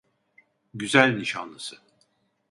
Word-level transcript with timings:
Güzel 0.73 1.15
nişanlısı… 1.19 1.77